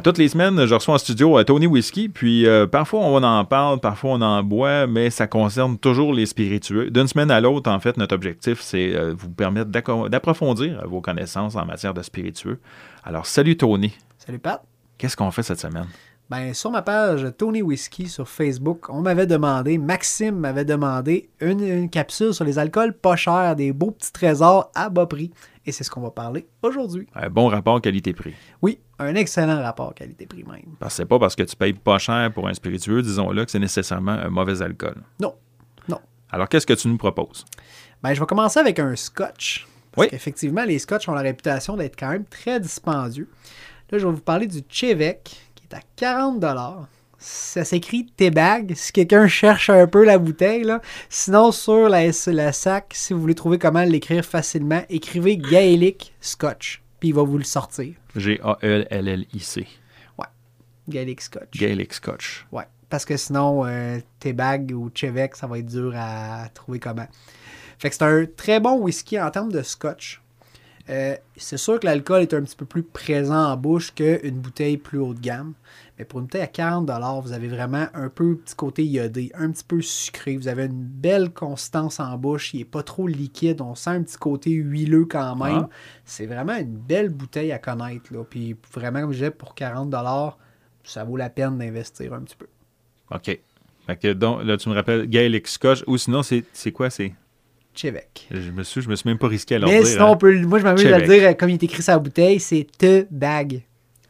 [0.00, 3.22] À toutes les semaines, je reçois en studio euh, Tony Whiskey, puis euh, parfois on
[3.22, 6.90] en parle, parfois on en boit, mais ça concerne toujours les spiritueux.
[6.90, 9.68] D'une semaine à l'autre, en fait, notre objectif, c'est euh, vous permettre
[10.08, 12.60] d'approfondir vos connaissances en matière de spiritueux.
[13.04, 13.92] Alors, salut Tony.
[14.16, 14.62] Salut Pat.
[14.96, 15.84] Qu'est-ce qu'on fait cette semaine?
[16.30, 21.60] Ben, sur ma page Tony Whiskey sur Facebook, on m'avait demandé, Maxime m'avait demandé une,
[21.60, 25.32] une capsule sur les alcools pas chers, des beaux petits trésors à bas prix.
[25.66, 27.08] Et c'est ce qu'on va parler aujourd'hui.
[27.16, 28.34] Un bon rapport qualité-prix.
[28.62, 30.62] Oui, un excellent rapport qualité-prix même.
[30.78, 33.50] Parce que c'est pas parce que tu payes pas cher pour un spiritueux, disons-le, que
[33.50, 35.02] c'est nécessairement un mauvais alcool.
[35.20, 35.34] Non,
[35.88, 35.98] non.
[36.30, 37.44] Alors, qu'est-ce que tu nous proposes?
[38.04, 39.66] Ben, je vais commencer avec un scotch.
[39.92, 40.10] Parce Oui.
[40.10, 43.28] qu'effectivement, les scotch ont la réputation d'être quand même très dispendieux.
[43.90, 46.44] Là, je vais vous parler du Chevek, à 40
[47.18, 50.64] Ça s'écrit T-Bag, si quelqu'un cherche un peu la bouteille.
[50.64, 50.80] Là.
[51.08, 56.82] Sinon, sur la, la sac, si vous voulez trouver comment l'écrire facilement, écrivez Gaelic Scotch,
[56.98, 57.94] puis il va vous le sortir.
[58.16, 59.66] G-A-L-L-L-I-C.
[60.88, 61.56] Gaelic Scotch.
[61.56, 62.46] Gaelic Scotch.
[62.52, 62.64] Ouais.
[62.88, 67.06] Parce que sinon, euh, T-Bag ou Chevek, ça va être dur à trouver comment.
[67.78, 70.19] Fait que c'est un très bon whisky en termes de scotch.
[70.90, 74.76] Euh, c'est sûr que l'alcool est un petit peu plus présent en bouche qu'une bouteille
[74.76, 75.54] plus haut de gamme.
[75.98, 76.90] Mais pour une bouteille à 40
[77.22, 80.36] vous avez vraiment un peu petit côté iodé, un petit peu sucré.
[80.36, 82.54] Vous avez une belle consistance en bouche.
[82.54, 83.60] Il n'est pas trop liquide.
[83.60, 85.66] On sent un petit côté huileux quand même.
[85.66, 85.68] Ah.
[86.04, 88.12] C'est vraiment une belle bouteille à connaître.
[88.12, 88.24] Là.
[88.28, 89.94] Puis vraiment, comme je disais, pour 40
[90.82, 92.46] ça vaut la peine d'investir un petit peu.
[93.12, 93.38] OK.
[93.86, 96.90] Fait que donc, là, tu me rappelles Gaelic Scotch, ou sinon, c'est c'est quoi?
[96.90, 97.12] C'est?
[97.74, 98.26] Chevek.
[98.30, 99.86] Je me suis, je me suis même pas risqué à leur Mais dire.
[99.86, 100.10] sinon, hein.
[100.12, 102.40] on peut, moi, je m'amuse à le dire, comme il est écrit sur la bouteille,
[102.40, 103.62] c'est te bag.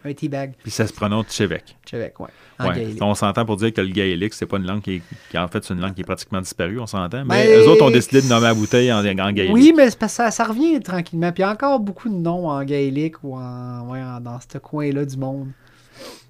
[0.03, 0.55] Un tea bag.
[0.63, 1.77] Puis ça se prononce Chevek.
[1.89, 2.29] Chevek, ouais.
[2.59, 2.95] En Ouais.
[3.03, 5.47] On s'entend pour dire que le gaélique, c'est pas une langue qui, est, qui, en
[5.49, 7.25] fait, c'est une langue qui est pratiquement disparue, on s'entend.
[7.27, 9.53] Mais Ben, eux autres ont décidé de nommer la bouteille en, en gaélique.
[9.53, 11.33] Oui, mais c'est parce que ça, ça revient tranquillement.
[11.33, 14.39] Puis il y a encore beaucoup de noms en gaélique ou en, ouais, en- dans
[14.41, 15.49] ce coin-là du monde.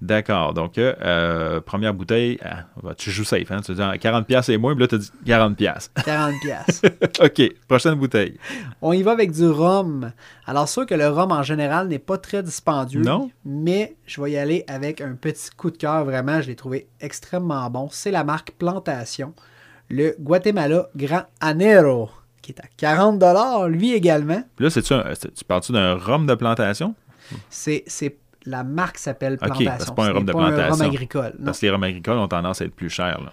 [0.01, 0.53] D'accord.
[0.53, 3.61] Donc, euh, euh, première bouteille, ah, bah, tu joues safe, hein?
[3.63, 5.89] Tu dis ah, 40$ piastres et moins, puis là, tu dis 40$.
[6.03, 6.81] 40 pièces.
[7.21, 7.41] OK.
[7.67, 8.37] Prochaine bouteille.
[8.81, 10.11] On y va avec du rhum.
[10.45, 13.01] Alors, sûr que le rhum en général n'est pas très dispendieux.
[13.01, 13.29] Non.
[13.45, 16.03] Mais je vais y aller avec un petit coup de cœur.
[16.05, 17.87] Vraiment, je l'ai trouvé extrêmement bon.
[17.91, 19.33] C'est la marque Plantation.
[19.89, 22.09] Le Guatemala Grand Anero,
[22.41, 23.21] qui est à 40
[23.69, 24.41] lui également.
[24.55, 26.95] Puis là, c'est- tu parles-tu d'un rhum de plantation?
[27.49, 29.71] C'est, c'est la marque s'appelle Plantation.
[29.79, 30.85] c'est pas un rhum de pas un rhum plantation.
[30.85, 31.33] agricole.
[31.39, 31.45] non.
[31.45, 33.21] Parce que les rhums agricoles ont tendance à être plus chers.
[33.21, 33.31] Là.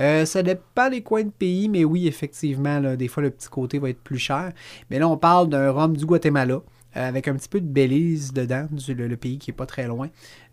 [0.00, 3.48] Euh, ça dépend des coins de pays, mais oui, effectivement, là, des fois, le petit
[3.48, 4.52] côté va être plus cher.
[4.90, 6.60] Mais là, on parle d'un rhum du Guatemala, euh,
[7.08, 9.86] avec un petit peu de Belize dedans, du- le, le pays qui est pas très
[9.86, 10.08] loin,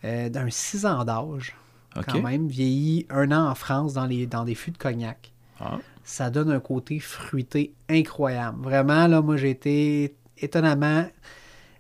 [0.06, 1.56] euh, d'un 6 ans d'âge,
[2.08, 5.32] quand même, vieilli un an en France dans, les, dans des fûts de cognac.
[5.60, 5.80] Ah.
[6.04, 8.60] Ça donne un côté fruité incroyable.
[8.62, 11.06] Vraiment, là, moi, j'ai été étonnamment...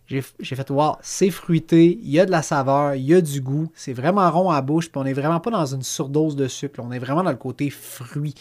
[0.07, 3.41] J'ai fait voir, c'est fruité, il y a de la saveur, il y a du
[3.41, 6.47] goût, c'est vraiment rond à bouche, puis on n'est vraiment pas dans une surdose de
[6.47, 8.33] sucre, on est vraiment dans le côté fruit.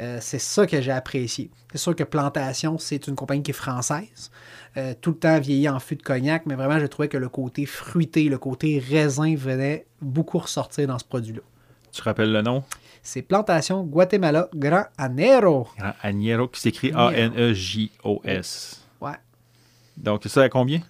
[0.00, 1.50] Euh, c'est ça que j'ai apprécié.
[1.72, 4.30] C'est sûr que Plantation, c'est une compagnie qui est française,
[4.76, 7.30] euh, tout le temps vieilli en fût de cognac, mais vraiment, j'ai trouvé que le
[7.30, 11.40] côté fruité, le côté raisin venait beaucoup ressortir dans ce produit-là.
[11.90, 12.64] Tu rappelles le nom?
[13.02, 15.68] C'est Plantation Guatemala Grand Anero.
[15.78, 16.92] Grand Añero, qui s'écrit.
[16.94, 18.82] A-N-E-J-O-S.
[19.00, 19.12] Ouais,
[19.96, 20.80] Donc, ça à combien?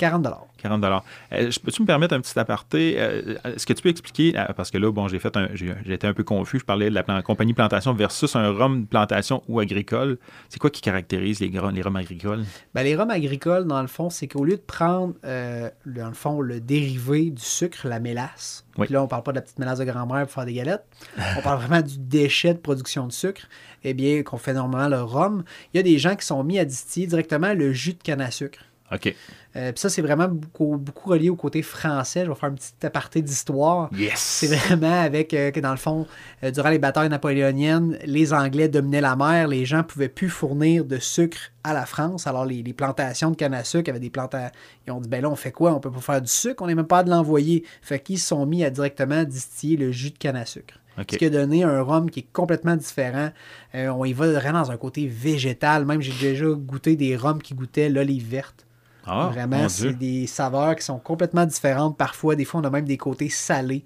[0.00, 0.26] 40
[0.58, 0.84] 40
[1.32, 2.94] Euh, Peux-tu me permettre un petit aparté?
[2.98, 5.74] Euh, Est-ce que tu peux expliquer, euh, parce que là, bon, j'ai fait un, j'ai
[5.92, 8.86] été un peu confus, je parlais de la plan- compagnie plantation versus un rhum de
[8.86, 10.18] plantation ou agricole.
[10.48, 12.44] C'est quoi qui caractérise les, les rhums agricoles?
[12.74, 16.14] Ben, les rhums agricoles, dans le fond, c'est qu'au lieu de prendre, euh, dans le
[16.14, 18.86] fond, le dérivé du sucre, la mélasse, Oui.
[18.86, 20.84] puis là, on parle pas de la petite mélasse de grand-mère pour faire des galettes,
[21.38, 23.42] on parle vraiment du déchet de production de sucre,
[23.84, 26.58] eh bien, qu'on fait normalement le rhum, il y a des gens qui sont mis
[26.58, 28.58] à distiller directement le jus de canne à sucre.
[28.92, 29.14] OK.
[29.56, 32.24] Euh, puis ça, c'est vraiment beaucoup, beaucoup relié au côté français.
[32.24, 33.90] Je vais faire un petit aparté d'histoire.
[33.96, 34.18] Yes!
[34.18, 36.06] C'est vraiment avec euh, que dans le fond,
[36.44, 40.84] euh, durant les batailles napoléoniennes, les Anglais dominaient la mer, les gens pouvaient plus fournir
[40.84, 42.26] de sucre à la France.
[42.26, 44.52] Alors les, les plantations de canne à sucre avaient des plantations.
[44.86, 45.74] Ils ont dit ben là on fait quoi?
[45.74, 47.64] On peut pas faire du sucre, on n'est même pas de l'envoyer.
[47.82, 50.74] Fait qu'ils se sont mis à directement distiller le jus de canne à sucre.
[50.98, 51.06] OK.
[51.10, 53.30] Ce qui a donné un rhum qui est complètement différent.
[53.74, 55.86] On y va vraiment dans un côté végétal.
[55.86, 58.66] Même j'ai déjà goûté des rhums qui goûtaient l'olive verte.
[59.06, 61.96] Ah, Vraiment, c'est des saveurs qui sont complètement différentes.
[61.96, 63.84] Parfois, des fois, on a même des côtés salés.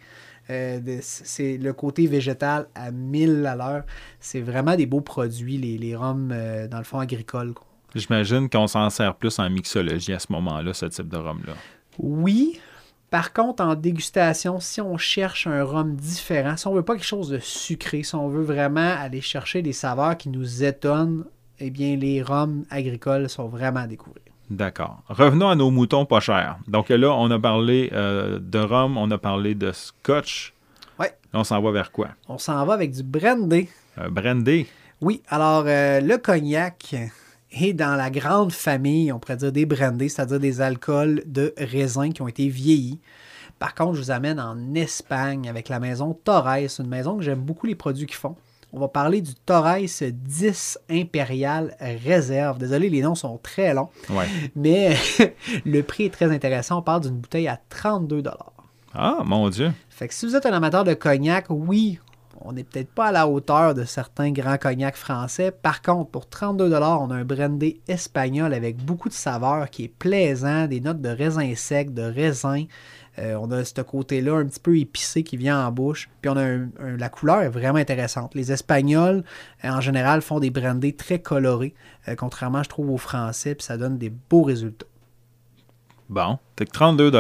[0.50, 3.84] Euh, de- c'est le côté végétal à 1000 à l'heure.
[4.20, 7.55] C'est vraiment des beaux produits, les, les rhums, euh, dans le fond, agricoles.
[7.94, 11.55] J'imagine qu'on s'en sert plus en mixologie à ce moment-là, ce type de rhum-là.
[11.99, 12.61] Oui.
[13.08, 17.06] Par contre, en dégustation, si on cherche un rhum différent, si on veut pas quelque
[17.06, 21.25] chose de sucré, si on veut vraiment aller chercher des saveurs qui nous étonnent,
[21.61, 24.25] eh bien, les rhums agricoles sont vraiment à découvrir.
[24.50, 25.02] D'accord.
[25.08, 26.58] Revenons à nos moutons pas chers.
[26.69, 30.52] Donc là, on a parlé euh, de rhum, on a parlé de scotch.
[30.99, 31.14] Ouais.
[31.32, 32.08] Là, on s'en va vers quoi?
[32.29, 33.69] On s'en va avec du brandy.
[33.99, 34.67] Euh, brandy.
[35.00, 36.94] Oui, alors euh, le cognac
[37.52, 42.11] est dans la grande famille, on pourrait dire des brandés, c'est-à-dire des alcools de raisin
[42.11, 43.00] qui ont été vieillis.
[43.58, 47.40] Par contre, je vous amène en Espagne avec la maison Torres, une maison que j'aime
[47.40, 48.37] beaucoup les produits qu'ils font.
[48.76, 49.76] On va parler du Torres
[50.11, 52.59] 10 Impérial Réserve.
[52.59, 54.26] Désolé, les noms sont très longs, Ouais.
[54.56, 54.97] mais
[55.65, 56.79] le prix est très intéressant.
[56.81, 58.25] On parle d'une bouteille à 32
[58.93, 59.71] Ah, mon Dieu.
[59.91, 62.00] Fait que si vous êtes un amateur de cognac, oui,
[62.44, 65.50] on n'est peut-être pas à la hauteur de certains grands cognacs français.
[65.50, 69.88] Par contre, pour 32 on a un brandy espagnol avec beaucoup de saveurs qui est
[69.88, 72.64] plaisant, des notes de raisin sec, de raisin.
[73.19, 76.08] Euh, on a ce côté-là un petit peu épicé qui vient en bouche.
[76.20, 78.35] Puis on a un- un- la couleur est vraiment intéressante.
[78.35, 79.23] Les Espagnols,
[79.64, 81.75] euh, en général, font des brandés très colorés,
[82.08, 84.87] euh, contrairement, je trouve, aux Français, puis ça donne des beaux résultats.
[86.08, 86.38] Bon.
[86.56, 87.11] Que 32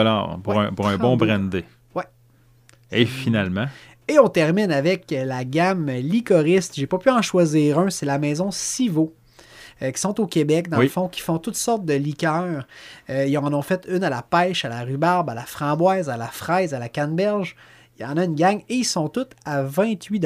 [0.42, 1.26] pour, Ouais, un, pour un bon 32.
[1.26, 1.64] brandy.
[1.94, 2.04] Ouais.
[2.90, 3.66] Et finalement,
[4.08, 6.74] Et on termine avec la gamme Licoriste.
[6.76, 9.14] J'ai pas pu en choisir un, c'est la maison Sivo.
[9.82, 10.84] euh, qui sont au Québec, dans Oui.
[10.84, 12.64] le fond, qui font toutes sortes de liqueurs.
[13.10, 16.08] Euh, ils en ont fait une à la pêche, à la rhubarbe, à la framboise,
[16.08, 17.56] à la fraise, à la canneberge.
[17.98, 20.20] Il y en a une gang et ils sont toutes à 28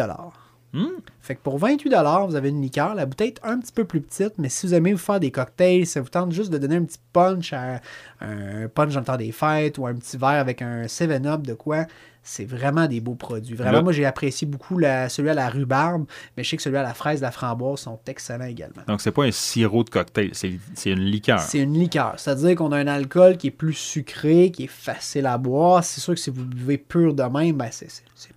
[0.74, 0.86] Hmm?
[1.22, 1.88] Fait que pour 28
[2.28, 2.94] vous avez une liqueur.
[2.94, 5.30] La bouteille est un petit peu plus petite, mais si vous aimez vous faire des
[5.30, 7.80] cocktails, ça vous tente juste de donner un petit punch à
[8.20, 11.54] un punch dans le temps des fêtes ou un petit verre avec un 7-up de
[11.54, 11.86] quoi,
[12.22, 13.54] c'est vraiment des beaux produits.
[13.54, 16.04] Vraiment, Là- moi, j'ai apprécié beaucoup la- celui à la rhubarbe,
[16.36, 18.82] mais je sais que celui à la fraise, la framboise sont excellents également.
[18.86, 20.58] donc c'est pas un sirop de cocktail, c'est
[20.90, 21.40] une liqueur.
[21.40, 22.14] C'est une liqueur.
[22.18, 25.82] C'est-à-dire qu'on a un alcool qui est plus sucré, qui est facile à boire.
[25.82, 27.88] C'est sûr que si vous buvez pur de même, ben c'est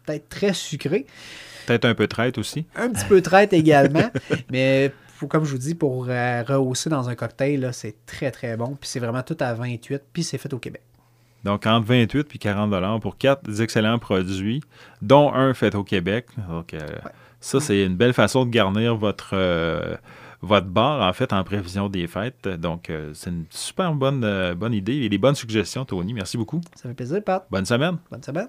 [0.05, 1.05] peut-être très sucré.
[1.67, 2.65] Peut-être un peu traite aussi.
[2.75, 4.09] Un petit peu traite également.
[4.51, 4.91] mais
[5.27, 8.77] comme je vous dis, pour euh, rehausser dans un cocktail, c'est très très bon.
[8.79, 10.01] Puis c'est vraiment tout à 28.
[10.11, 10.81] Puis c'est fait au Québec.
[11.43, 14.61] Donc, entre 28 et 40 pour quatre excellents produits,
[15.01, 16.27] dont un fait au Québec.
[16.49, 16.79] Donc, euh,
[17.39, 19.95] ça, c'est une belle façon de garnir votre, euh,
[20.43, 22.47] votre bar, en fait, en prévision des fêtes.
[22.47, 26.13] Donc, c'est une super bonne, bonne idée et des bonnes suggestions, Tony.
[26.13, 26.61] Merci beaucoup.
[26.75, 27.43] Ça fait plaisir, Pat.
[27.49, 27.97] Bonne semaine.
[28.11, 28.47] Bonne semaine.